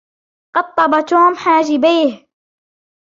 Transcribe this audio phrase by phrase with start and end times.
[0.55, 2.27] قطب توم حاجبيه.